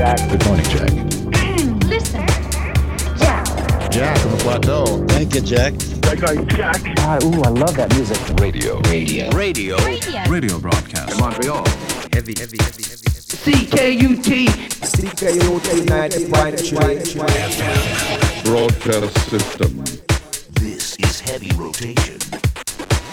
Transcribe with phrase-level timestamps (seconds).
[0.00, 0.16] Jack.
[0.30, 0.90] Good morning, Jack.
[1.90, 2.26] Listen.
[3.18, 3.44] Jack.
[3.90, 5.04] Jack on the plateau.
[5.08, 5.74] Thank you, Jack.
[5.74, 6.80] That guy, Jack.
[7.00, 8.16] Ah, ooh, I love that music.
[8.40, 8.80] Radio.
[8.88, 9.28] Radio.
[9.32, 9.76] Radio.
[9.84, 11.12] Radio, Radio broadcast.
[11.12, 11.66] In Montreal.
[12.14, 13.10] Heavy, heavy, heavy, heavy.
[13.44, 14.48] CKUT.
[14.88, 19.84] CKUT 90.3 Broadcast System.
[20.54, 22.18] This is Heavy Rotation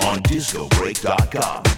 [0.08, 1.77] on DiscoBreak.com.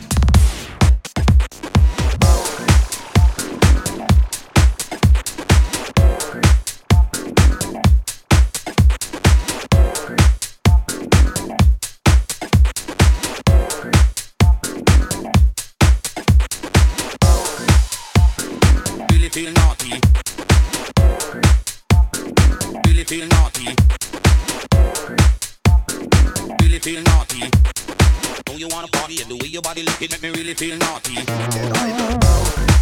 [23.09, 23.75] feel naughty?
[26.61, 27.49] Really feel naughty?
[28.45, 30.77] Don't you wanna party and the way your body look it make me really feel
[30.77, 32.78] naughty?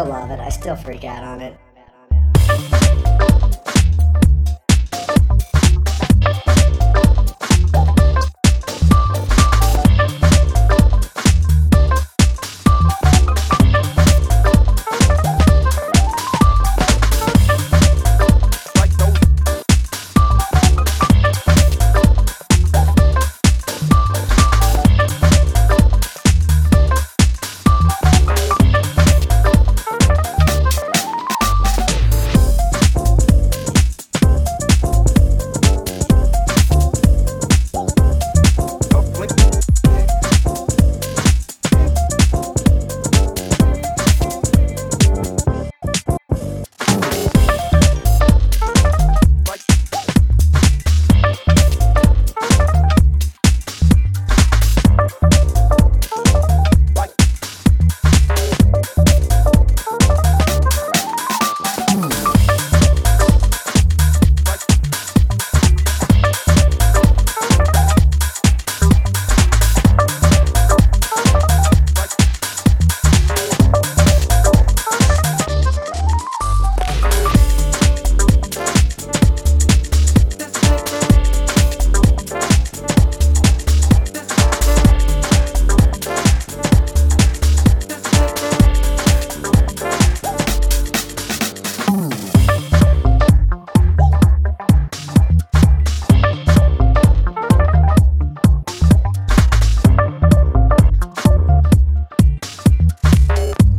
[0.00, 0.40] Still love it.
[0.40, 1.58] I still freak out on it.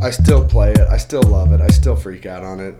[0.02, 0.80] I still play it.
[0.80, 1.60] I still love it.
[1.60, 2.74] I still freak out on it.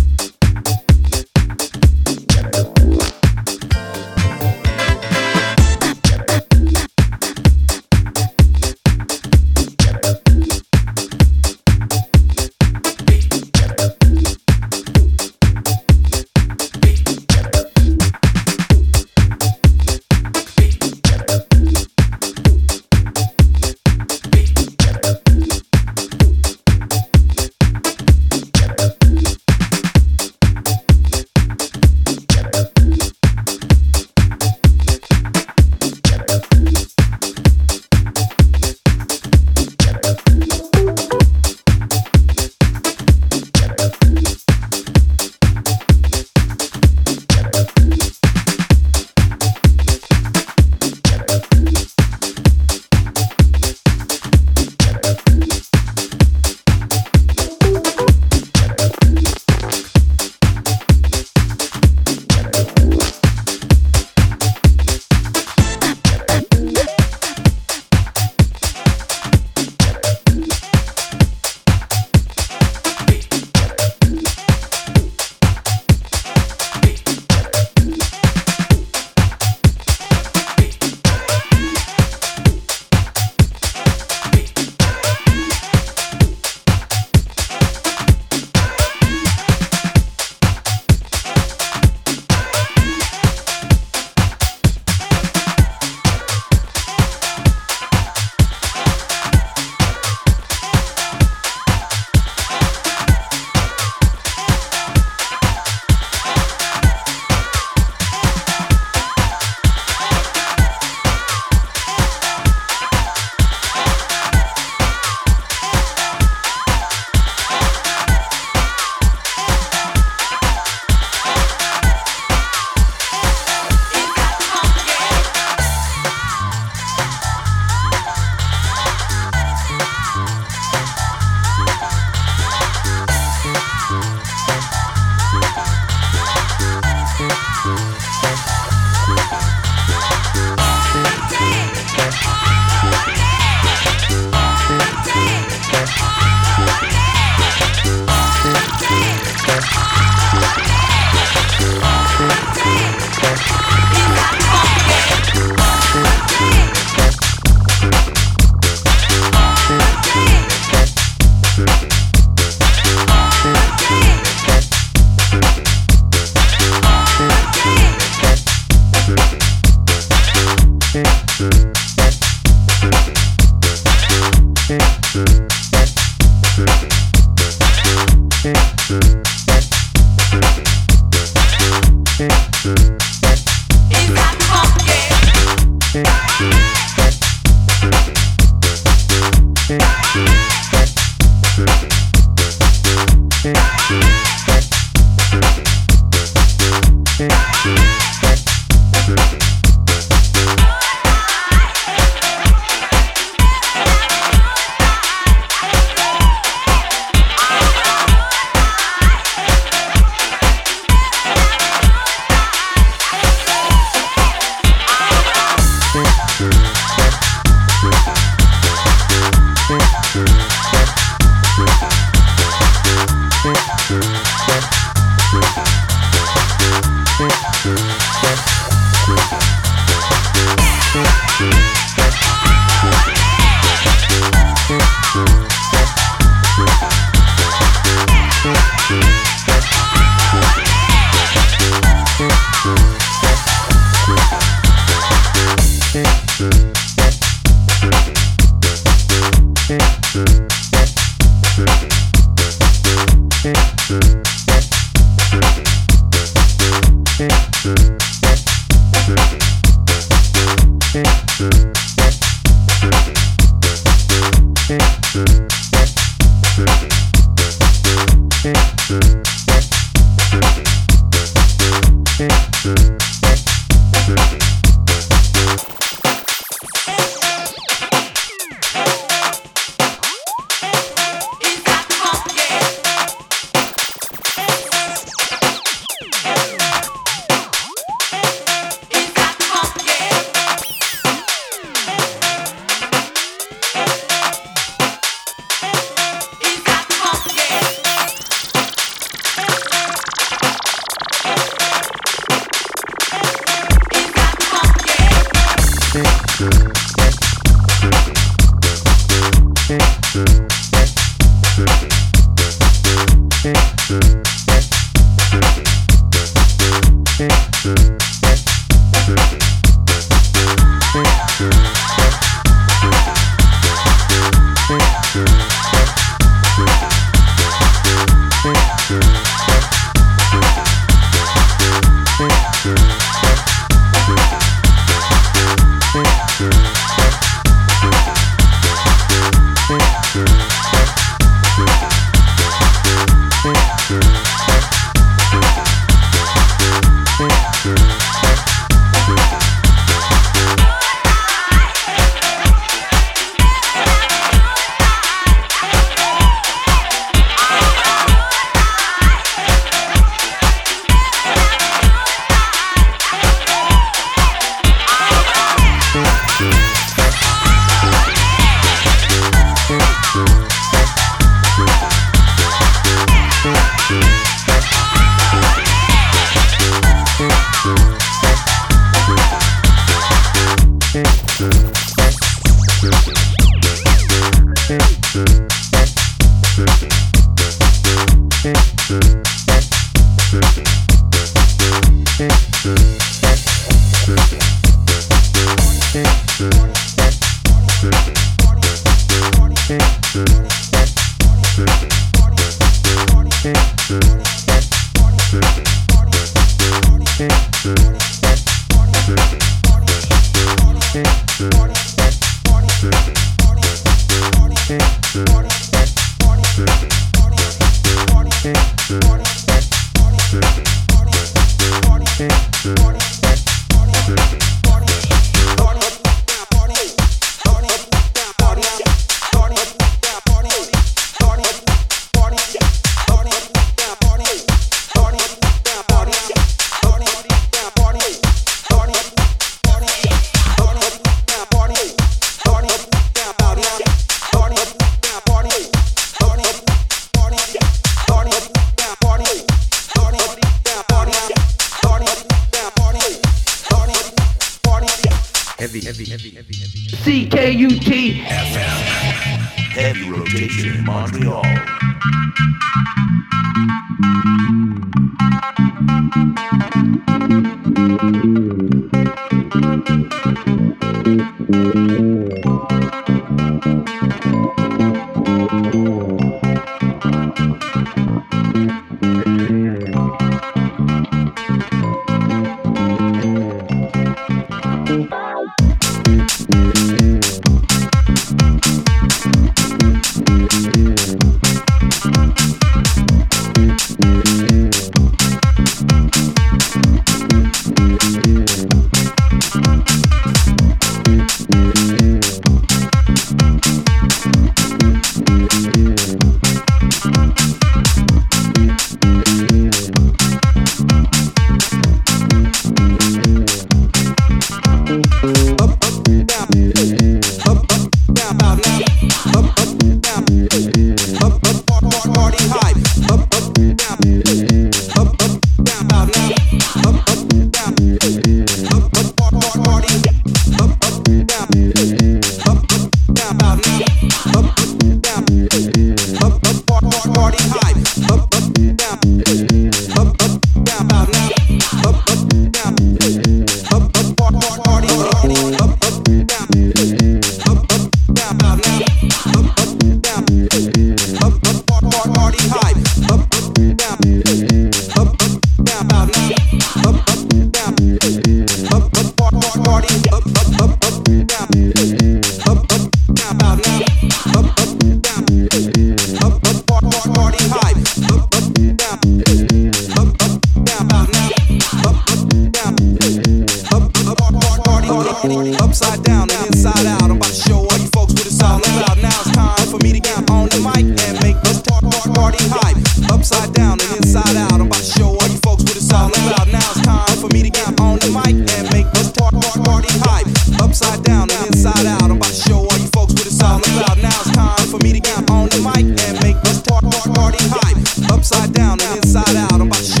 [598.77, 599.53] down and inside out.
[599.53, 600.00] I'm about to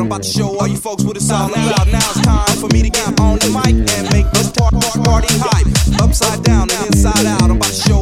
[0.00, 1.86] I'm about to show all you folks what it's all about.
[1.88, 4.72] Now it's time for me to get on the mic and make this park,
[5.04, 5.66] party hype.
[6.00, 7.99] Upside down and inside out, I'm about to show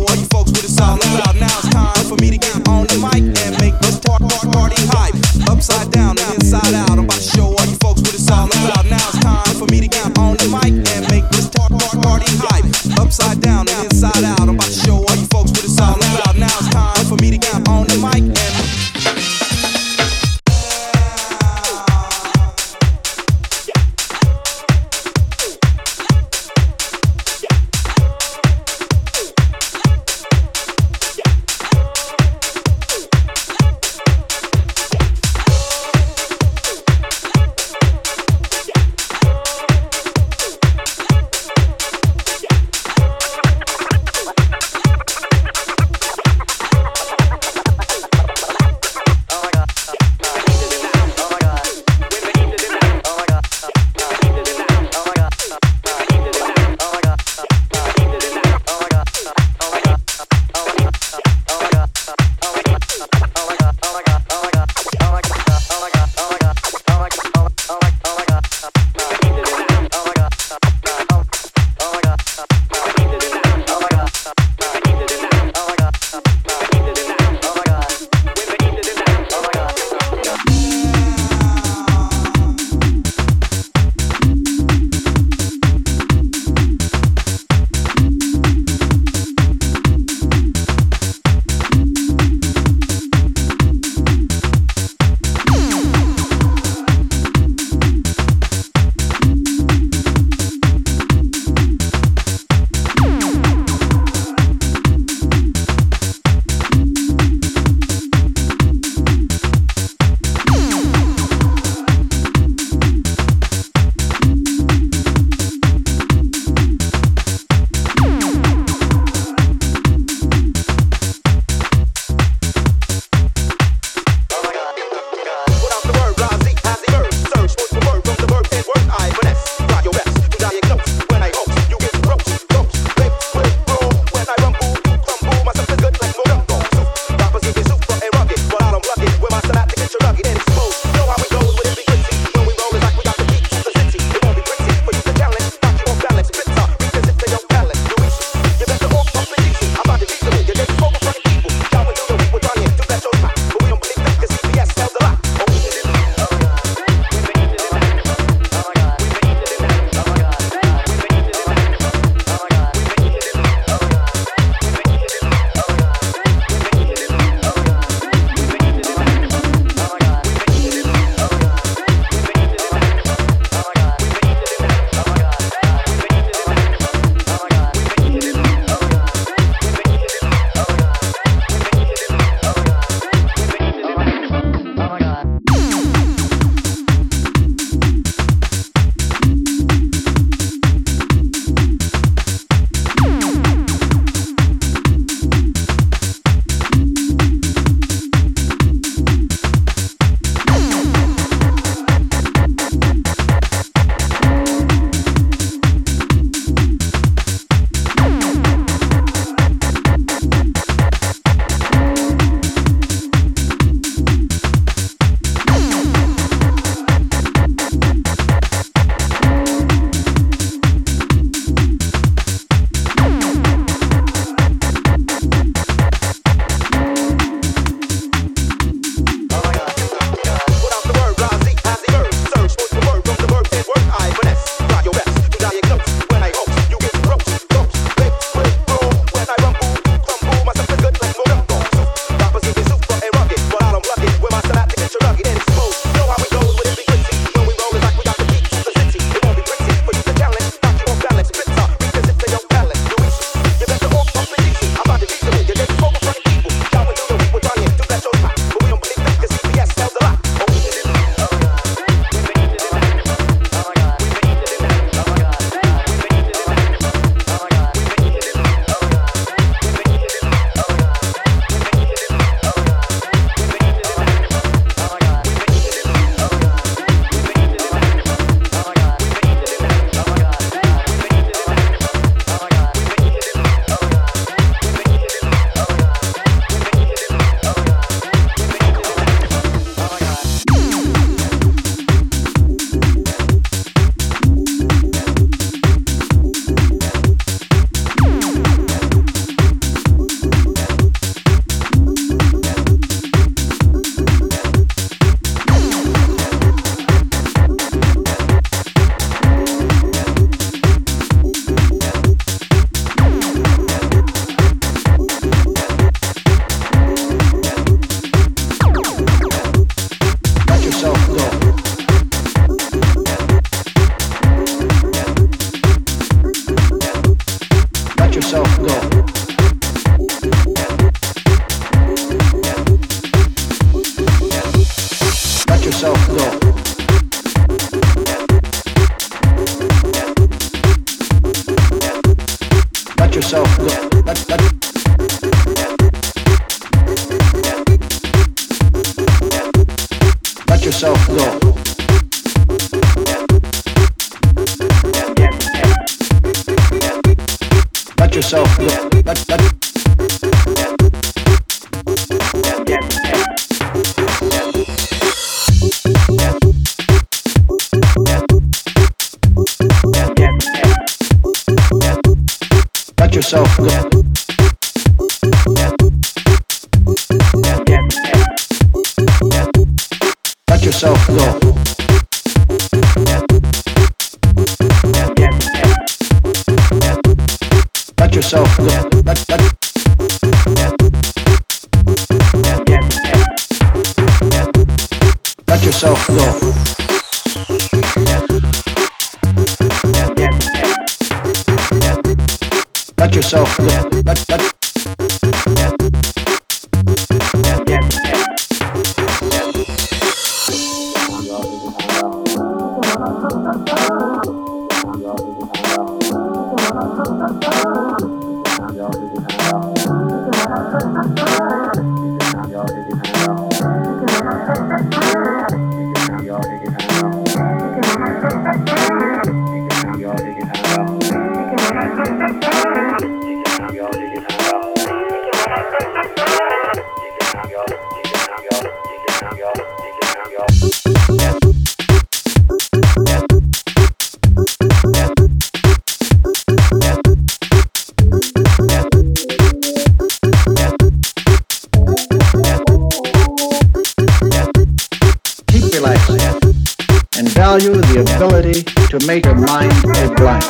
[458.00, 460.44] ability to make your mind and blank.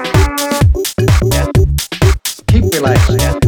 [2.49, 3.47] Keep relaxing.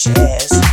[0.00, 0.69] Jazz.